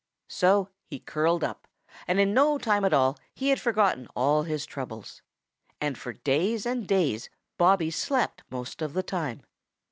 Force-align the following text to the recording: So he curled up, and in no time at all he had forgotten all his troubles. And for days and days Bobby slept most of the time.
So 0.31 0.69
he 0.87 0.97
curled 0.97 1.43
up, 1.43 1.67
and 2.07 2.19
in 2.19 2.33
no 2.33 2.57
time 2.57 2.83
at 2.85 2.91
all 2.91 3.19
he 3.35 3.49
had 3.49 3.61
forgotten 3.61 4.07
all 4.15 4.41
his 4.41 4.65
troubles. 4.65 5.21
And 5.79 5.95
for 5.95 6.11
days 6.11 6.65
and 6.65 6.87
days 6.87 7.29
Bobby 7.59 7.91
slept 7.91 8.41
most 8.49 8.81
of 8.81 8.93
the 8.93 9.03
time. 9.03 9.43